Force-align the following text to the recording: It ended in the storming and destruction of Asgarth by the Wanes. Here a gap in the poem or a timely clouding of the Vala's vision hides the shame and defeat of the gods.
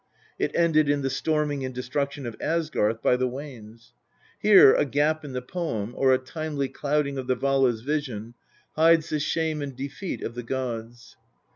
It 0.39 0.49
ended 0.55 0.89
in 0.89 1.03
the 1.03 1.11
storming 1.11 1.63
and 1.63 1.75
destruction 1.75 2.25
of 2.25 2.35
Asgarth 2.41 3.03
by 3.03 3.15
the 3.17 3.27
Wanes. 3.27 3.93
Here 4.39 4.73
a 4.73 4.83
gap 4.83 5.23
in 5.23 5.33
the 5.33 5.43
poem 5.43 5.93
or 5.95 6.11
a 6.11 6.17
timely 6.17 6.69
clouding 6.69 7.19
of 7.19 7.27
the 7.27 7.35
Vala's 7.35 7.81
vision 7.81 8.33
hides 8.75 9.09
the 9.09 9.19
shame 9.19 9.61
and 9.61 9.75
defeat 9.75 10.23
of 10.23 10.33
the 10.33 10.41
gods. 10.41 11.17